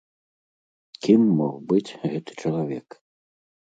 Кім 1.03 1.21
мог 1.41 1.55
быць 1.73 1.95
гэты 2.15 2.31
чалавек? 2.45 2.87